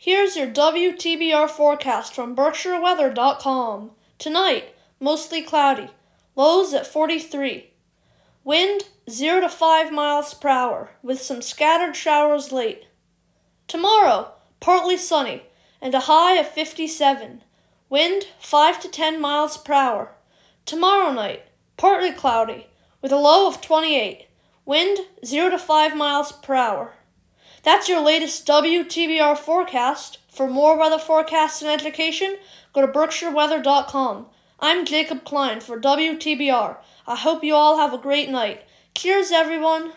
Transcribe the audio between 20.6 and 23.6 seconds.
Tomorrow night, partly cloudy, with a low of